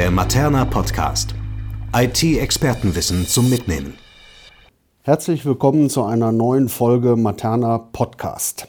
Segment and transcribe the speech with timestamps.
[0.00, 1.34] der Materna Podcast.
[1.94, 3.98] IT-Expertenwissen zum Mitnehmen.
[5.02, 8.66] Herzlich willkommen zu einer neuen Folge Materna Podcast.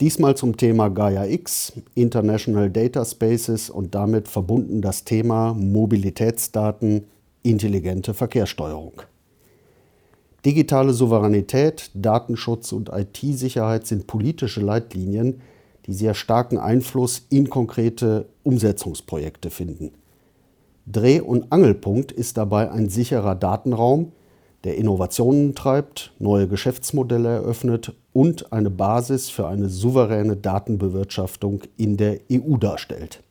[0.00, 7.08] Diesmal zum Thema Gaia X, International Data Spaces und damit verbunden das Thema Mobilitätsdaten,
[7.42, 9.02] intelligente Verkehrssteuerung.
[10.44, 15.40] Digitale Souveränität, Datenschutz und IT-Sicherheit sind politische Leitlinien,
[15.86, 19.90] die sehr starken Einfluss in konkrete Umsetzungsprojekte finden.
[20.86, 24.12] Dreh- und Angelpunkt ist dabei ein sicherer Datenraum,
[24.64, 32.20] der Innovationen treibt, neue Geschäftsmodelle eröffnet und eine Basis für eine souveräne Datenbewirtschaftung in der
[32.32, 33.22] EU darstellt.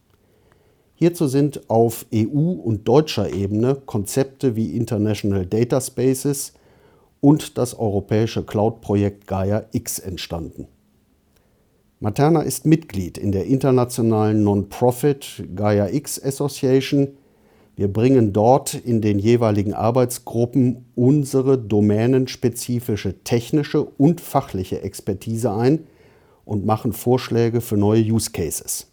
[0.95, 6.53] Hierzu sind auf EU- und deutscher Ebene Konzepte wie International Data Spaces
[7.20, 10.67] und das europäische Cloud-Projekt Gaia X entstanden.
[11.99, 17.09] Materna ist Mitglied in der internationalen Non-Profit Gaia X Association.
[17.75, 25.88] Wir bringen dort in den jeweiligen Arbeitsgruppen unsere domänenspezifische technische und fachliche Expertise ein
[26.45, 28.88] und machen Vorschläge für neue Use Cases.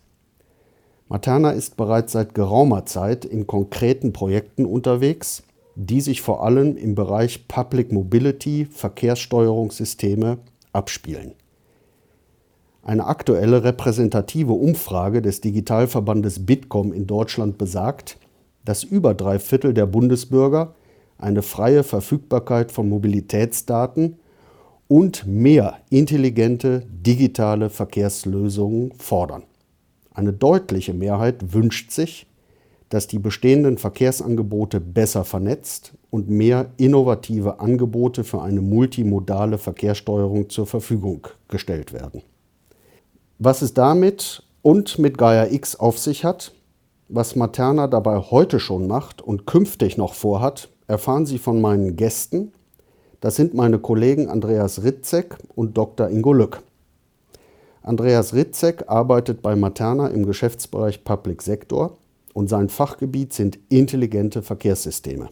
[1.09, 5.43] Materna ist bereits seit geraumer Zeit in konkreten Projekten unterwegs,
[5.75, 10.39] die sich vor allem im Bereich Public Mobility, Verkehrssteuerungssysteme
[10.73, 11.35] abspielen.
[12.83, 18.17] Eine aktuelle repräsentative Umfrage des Digitalverbandes Bitkom in Deutschland besagt,
[18.65, 20.75] dass über drei Viertel der Bundesbürger
[21.19, 24.19] eine freie Verfügbarkeit von Mobilitätsdaten
[24.89, 29.45] und mehr intelligente digitale Verkehrslösungen fordern.
[30.13, 32.27] Eine deutliche Mehrheit wünscht sich,
[32.89, 40.67] dass die bestehenden Verkehrsangebote besser vernetzt und mehr innovative Angebote für eine multimodale Verkehrssteuerung zur
[40.67, 42.23] Verfügung gestellt werden.
[43.39, 46.53] Was es damit und mit Gaia X auf sich hat,
[47.13, 52.53] was Materna dabei heute schon macht und künftig noch vorhat, erfahren Sie von meinen Gästen.
[53.21, 56.09] Das sind meine Kollegen Andreas Ritzek und Dr.
[56.09, 56.63] Ingo Lück.
[57.83, 61.99] Andreas Ritzek arbeitet bei Materna im Geschäftsbereich Public Sector
[62.33, 65.31] und sein Fachgebiet sind intelligente Verkehrssysteme.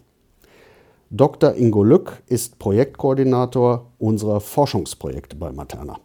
[1.11, 1.55] Dr.
[1.55, 5.99] Ingo Lück ist Projektkoordinator unserer Forschungsprojekte bei Materna.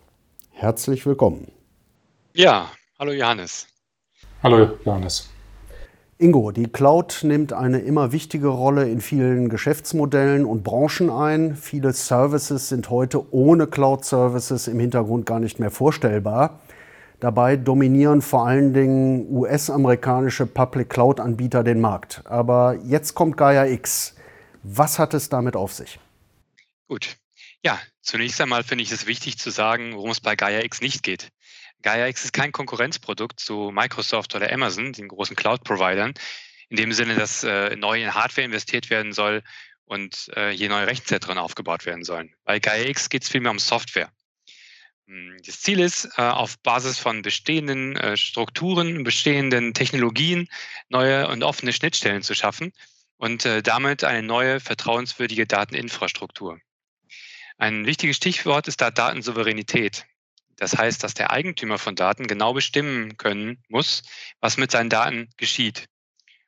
[0.51, 1.51] Herzlich willkommen.
[2.33, 2.69] Ja,
[2.99, 3.67] hallo Johannes.
[4.41, 5.29] Hallo Johannes.
[6.23, 11.57] Ingo, die Cloud nimmt eine immer wichtige Rolle in vielen Geschäftsmodellen und Branchen ein.
[11.57, 16.61] Viele Services sind heute ohne Cloud-Services im Hintergrund gar nicht mehr vorstellbar.
[17.19, 22.21] Dabei dominieren vor allen Dingen US-amerikanische Public Cloud-Anbieter den Markt.
[22.23, 24.15] Aber jetzt kommt Gaia X.
[24.63, 25.99] Was hat es damit auf sich?
[26.87, 27.17] Gut.
[27.63, 31.03] Ja, zunächst einmal finde ich es wichtig zu sagen, worum es bei Gaia X nicht
[31.03, 31.33] geht.
[31.83, 36.13] GaiaX ist kein Konkurrenzprodukt zu Microsoft oder Amazon, den großen Cloud-Providern,
[36.69, 39.43] in dem Sinne, dass äh, neu in Hardware investiert werden soll
[39.85, 42.33] und äh, hier neue Rechenzentren aufgebaut werden sollen.
[42.45, 44.11] Bei GaiaX geht es vielmehr um Software.
[45.07, 50.47] Hm, das Ziel ist, äh, auf Basis von bestehenden äh, Strukturen, bestehenden Technologien
[50.89, 52.71] neue und offene Schnittstellen zu schaffen
[53.17, 56.59] und äh, damit eine neue, vertrauenswürdige Dateninfrastruktur.
[57.57, 60.05] Ein wichtiges Stichwort ist da Datensouveränität.
[60.63, 64.01] Das heißt, dass der Eigentümer von Daten genau bestimmen können muss,
[64.39, 65.89] was mit seinen Daten geschieht.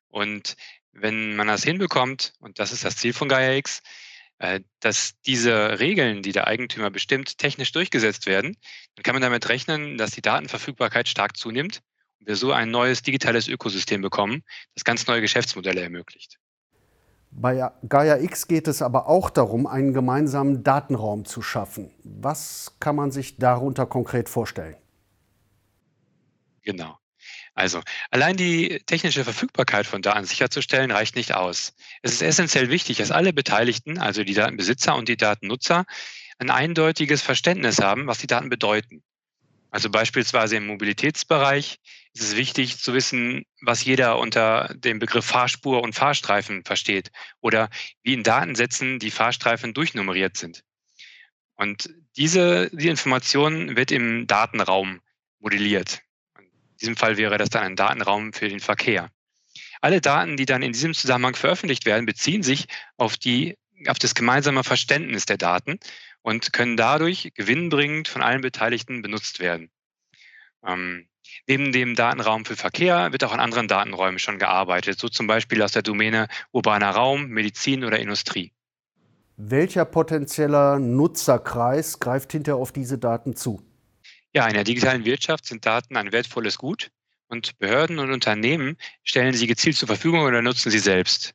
[0.08, 0.56] Und
[0.94, 3.82] wenn man das hinbekommt, und das ist das Ziel von GaiaX,
[4.38, 8.56] äh, dass diese Regeln, die der Eigentümer bestimmt, technisch durchgesetzt werden,
[8.96, 11.82] dann kann man damit rechnen, dass die Datenverfügbarkeit stark zunimmt
[12.22, 14.44] und wir so ein neues digitales Ökosystem bekommen,
[14.76, 16.38] das ganz neue Geschäftsmodelle ermöglicht.
[17.38, 21.92] Bei Gaia X geht es aber auch darum, einen gemeinsamen Datenraum zu schaffen.
[22.04, 24.78] Was kann man sich darunter konkret vorstellen?
[26.64, 26.98] Genau.
[27.54, 31.74] Also, allein die technische Verfügbarkeit von Daten sicherzustellen, reicht nicht aus.
[32.02, 35.86] Es ist essentiell wichtig, dass alle Beteiligten, also die Datenbesitzer und die Datennutzer,
[36.38, 39.04] ein eindeutiges Verständnis haben, was die Daten bedeuten.
[39.72, 41.80] Also beispielsweise im Mobilitätsbereich
[42.16, 47.70] ist es wichtig zu wissen, was jeder unter dem Begriff Fahrspur und Fahrstreifen versteht oder
[48.04, 50.64] wie in Datensätzen die Fahrstreifen durchnummeriert sind.
[51.56, 55.02] Und diese, die Information wird im Datenraum
[55.40, 56.02] modelliert.
[56.40, 59.12] In diesem Fall wäre das dann ein Datenraum für den Verkehr.
[59.82, 62.66] Alle Daten, die dann in diesem Zusammenhang veröffentlicht werden, beziehen sich
[62.96, 63.58] auf, die,
[63.88, 65.80] auf das gemeinsame Verständnis der Daten
[66.22, 69.70] und können dadurch gewinnbringend von allen Beteiligten benutzt werden.
[70.66, 71.10] Ähm,
[71.48, 75.62] neben dem Datenraum für Verkehr wird auch an anderen Datenräumen schon gearbeitet, so zum Beispiel
[75.62, 78.52] aus der Domäne urbaner Raum, Medizin oder Industrie.
[79.38, 83.62] Welcher potenzieller Nutzerkreis greift hinterher auf diese Daten zu?
[84.34, 86.90] Ja, in der digitalen Wirtschaft sind Daten ein wertvolles Gut
[87.28, 91.34] und Behörden und Unternehmen stellen sie gezielt zur Verfügung oder nutzen sie selbst.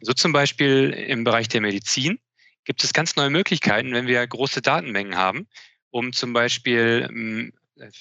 [0.00, 2.18] So zum Beispiel im Bereich der Medizin
[2.64, 5.46] gibt es ganz neue Möglichkeiten, wenn wir große Datenmengen haben,
[5.90, 7.52] um zum Beispiel ähm,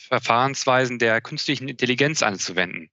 [0.08, 2.90] Verfahrensweisen der künstlichen Intelligenz anzuwenden.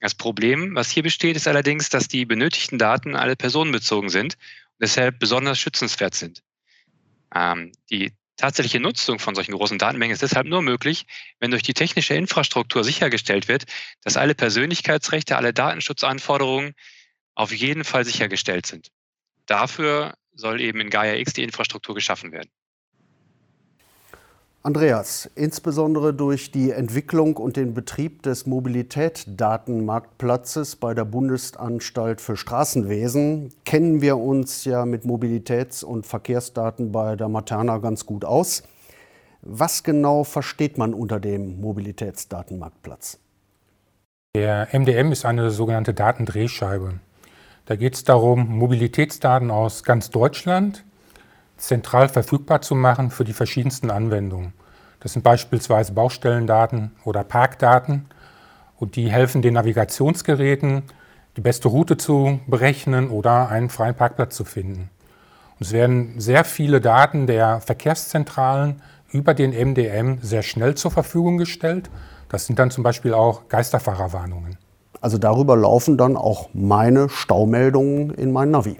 [0.00, 4.82] Das Problem, was hier besteht, ist allerdings, dass die benötigten Daten alle personenbezogen sind und
[4.82, 6.42] deshalb besonders schützenswert sind.
[7.34, 11.06] Ähm, die tatsächliche Nutzung von solchen großen Datenmengen ist deshalb nur möglich,
[11.40, 13.64] wenn durch die technische Infrastruktur sichergestellt wird,
[14.02, 16.74] dass alle Persönlichkeitsrechte, alle Datenschutzanforderungen
[17.34, 18.88] auf jeden Fall sichergestellt sind.
[19.46, 22.50] Dafür soll eben in Gaia X die Infrastruktur geschaffen werden.
[24.66, 33.52] Andreas, insbesondere durch die Entwicklung und den Betrieb des Mobilitätsdatenmarktplatzes bei der Bundesanstalt für Straßenwesen
[33.66, 38.62] kennen wir uns ja mit Mobilitäts- und Verkehrsdaten bei der Materna ganz gut aus.
[39.42, 43.18] Was genau versteht man unter dem Mobilitätsdatenmarktplatz?
[44.34, 47.00] Der MDM ist eine sogenannte Datendrehscheibe.
[47.66, 50.86] Da geht es darum, Mobilitätsdaten aus ganz Deutschland
[51.56, 54.52] zentral verfügbar zu machen für die verschiedensten Anwendungen.
[55.00, 58.06] Das sind beispielsweise Baustellendaten oder Parkdaten
[58.76, 60.82] und die helfen den Navigationsgeräten,
[61.36, 64.90] die beste Route zu berechnen oder einen freien Parkplatz zu finden.
[65.58, 71.38] Und es werden sehr viele Daten der Verkehrszentralen über den MDM sehr schnell zur Verfügung
[71.38, 71.90] gestellt.
[72.28, 74.58] Das sind dann zum Beispiel auch Geisterfahrerwarnungen.
[75.00, 78.78] Also darüber laufen dann auch meine Staumeldungen in mein Navi.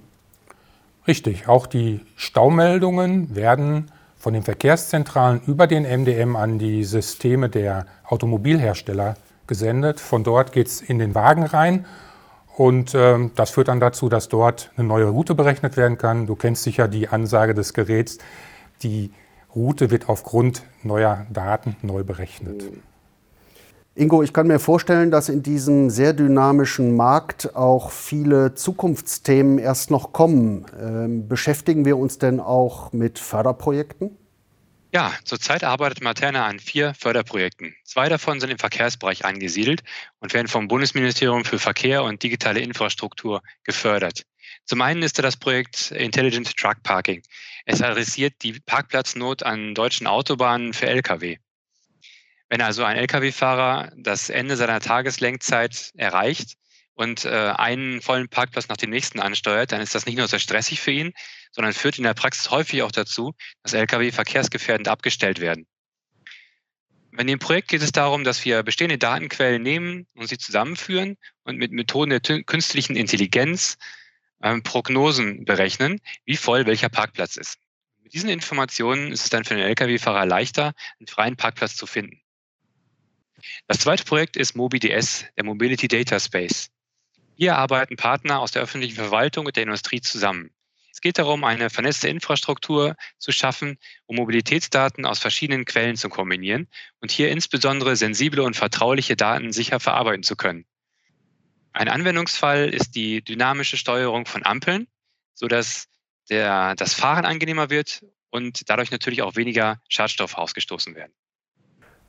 [1.06, 7.86] Richtig, auch die Staumeldungen werden von den Verkehrszentralen über den MDM an die Systeme der
[8.04, 9.16] Automobilhersteller
[9.46, 10.00] gesendet.
[10.00, 11.84] Von dort geht es in den Wagen rein
[12.56, 16.26] und äh, das führt dann dazu, dass dort eine neue Route berechnet werden kann.
[16.26, 18.16] Du kennst sicher die Ansage des Geräts,
[18.82, 19.12] die
[19.54, 22.62] Route wird aufgrund neuer Daten neu berechnet.
[22.62, 22.93] Mhm.
[23.96, 29.92] Ingo, ich kann mir vorstellen, dass in diesem sehr dynamischen Markt auch viele Zukunftsthemen erst
[29.92, 30.66] noch kommen.
[30.80, 34.16] Ähm, beschäftigen wir uns denn auch mit Förderprojekten?
[34.92, 37.76] Ja, zurzeit arbeitet Materna an vier Förderprojekten.
[37.84, 39.84] Zwei davon sind im Verkehrsbereich angesiedelt
[40.18, 44.24] und werden vom Bundesministerium für Verkehr und digitale Infrastruktur gefördert.
[44.64, 47.22] Zum einen ist da das Projekt Intelligent Truck Parking.
[47.64, 51.38] Es adressiert die Parkplatznot an deutschen Autobahnen für Lkw.
[52.54, 56.54] Wenn also ein Lkw-Fahrer das Ende seiner Tageslenkzeit erreicht
[56.94, 60.38] und äh, einen vollen Parkplatz nach dem nächsten ansteuert, dann ist das nicht nur sehr
[60.38, 61.12] stressig für ihn,
[61.50, 63.34] sondern führt in der Praxis häufig auch dazu,
[63.64, 65.66] dass Lkw verkehrsgefährdend abgestellt werden.
[67.10, 71.56] Bei dem Projekt geht es darum, dass wir bestehende Datenquellen nehmen und sie zusammenführen und
[71.56, 73.78] mit Methoden der künstlichen Intelligenz
[74.44, 77.58] ähm, Prognosen berechnen, wie voll welcher Parkplatz ist.
[78.04, 82.20] Mit diesen Informationen ist es dann für den Lkw-Fahrer leichter, einen freien Parkplatz zu finden.
[83.66, 86.70] Das zweite Projekt ist MobiDS, der Mobility Data Space.
[87.36, 90.50] Hier arbeiten Partner aus der öffentlichen Verwaltung und der Industrie zusammen.
[90.92, 96.68] Es geht darum, eine vernetzte Infrastruktur zu schaffen, um Mobilitätsdaten aus verschiedenen Quellen zu kombinieren
[97.00, 100.66] und hier insbesondere sensible und vertrauliche Daten sicher verarbeiten zu können.
[101.72, 104.86] Ein Anwendungsfall ist die dynamische Steuerung von Ampeln,
[105.34, 105.88] sodass
[106.30, 111.12] der, das Fahren angenehmer wird und dadurch natürlich auch weniger Schadstoffe ausgestoßen werden.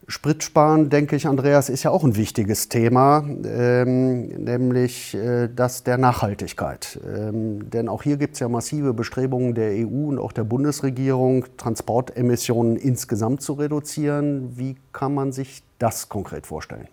[0.08, 5.98] Spritsparen, denke ich, Andreas, ist ja auch ein wichtiges Thema, ähm, nämlich äh, das der
[5.98, 7.00] Nachhaltigkeit.
[7.04, 11.46] Ähm, denn auch hier gibt es ja massive Bestrebungen der EU und auch der Bundesregierung,
[11.58, 14.56] Transportemissionen insgesamt zu reduzieren.
[14.58, 16.88] Wie kann man sich das konkret vorstellen?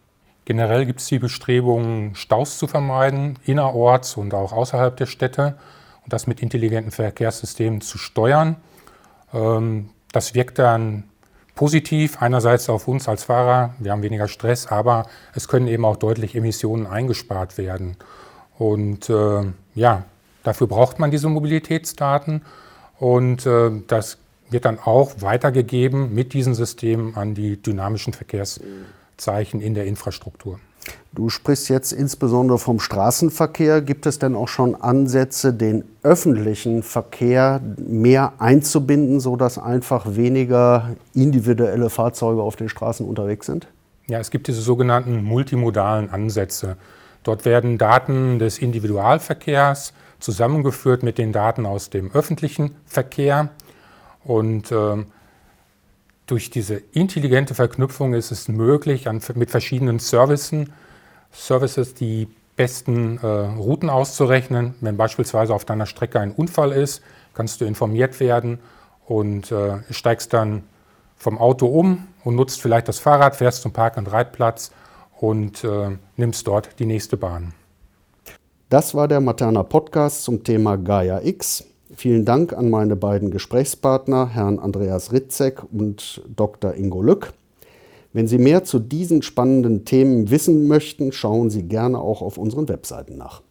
[0.46, 5.56] Generell gibt es die Bestrebungen, Staus zu vermeiden, innerorts und auch außerhalb der Städte
[6.02, 8.56] und das mit intelligenten Verkehrssystemen zu steuern.
[9.34, 11.04] Ähm, das wirkt dann
[11.62, 15.96] positiv einerseits auf uns als Fahrer, wir haben weniger Stress, aber es können eben auch
[15.96, 17.96] deutlich Emissionen eingespart werden.
[18.58, 19.44] Und äh,
[19.76, 20.04] ja,
[20.42, 22.42] dafür braucht man diese Mobilitätsdaten
[22.98, 24.18] und äh, das
[24.50, 30.58] wird dann auch weitergegeben mit diesen Systemen an die dynamischen Verkehrszeichen in der Infrastruktur.
[31.14, 33.82] Du sprichst jetzt insbesondere vom Straßenverkehr.
[33.82, 41.90] Gibt es denn auch schon Ansätze, den öffentlichen Verkehr mehr einzubinden, sodass einfach weniger individuelle
[41.90, 43.68] Fahrzeuge auf den Straßen unterwegs sind?
[44.08, 46.76] Ja, es gibt diese sogenannten multimodalen Ansätze.
[47.24, 53.50] Dort werden Daten des Individualverkehrs zusammengeführt mit den Daten aus dem öffentlichen Verkehr.
[54.24, 55.04] Und äh,
[56.32, 60.66] durch diese intelligente Verknüpfung ist es möglich, an, mit verschiedenen Services
[61.30, 64.74] Services die besten äh, Routen auszurechnen.
[64.80, 67.02] Wenn beispielsweise auf deiner Strecke ein Unfall ist,
[67.34, 68.60] kannst du informiert werden
[69.04, 70.62] und äh, steigst dann
[71.18, 74.70] vom Auto um und nutzt vielleicht das Fahrrad, fährst zum Park- und Reitplatz
[75.20, 77.52] und äh, nimmst dort die nächste Bahn.
[78.70, 81.62] Das war der Materna Podcast zum Thema Gaia X.
[81.94, 86.74] Vielen Dank an meine beiden Gesprächspartner, Herrn Andreas Ritzek und Dr.
[86.74, 87.34] Ingo Lück.
[88.14, 92.66] Wenn Sie mehr zu diesen spannenden Themen wissen möchten, schauen Sie gerne auch auf unseren
[92.68, 93.42] Webseiten nach.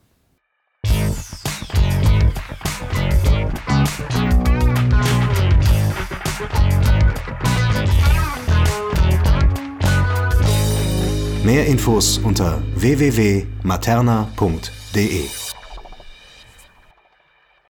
[11.43, 15.50] Mehr Infos unter www.materna.de